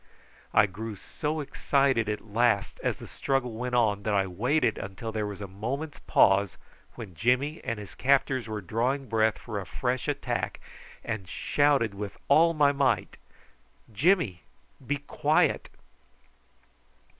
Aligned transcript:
I 0.51 0.65
grew 0.65 0.95
so 0.95 1.41
excited 1.41 2.09
at 2.09 2.25
last 2.25 2.79
as 2.83 2.97
the 2.97 3.05
struggle 3.05 3.51
went 3.53 3.75
on 3.75 4.01
that 4.01 4.15
I 4.15 4.25
waited 4.25 4.83
till 4.97 5.11
there 5.11 5.27
was 5.27 5.41
a 5.41 5.47
moment's 5.47 5.99
pause 5.99 6.57
when 6.95 7.13
Jimmy 7.13 7.61
and 7.63 7.77
his 7.77 7.93
captors 7.93 8.47
were 8.47 8.61
drawing 8.61 9.07
breath 9.07 9.37
for 9.37 9.59
a 9.59 9.65
fresh 9.67 10.07
attack, 10.07 10.59
and 11.05 11.27
shouted 11.29 11.93
with 11.93 12.17
all 12.29 12.55
my 12.55 12.71
might 12.71 13.17
"Jimmy! 13.93 14.41
be 14.83 14.97
quiet!" 14.97 15.69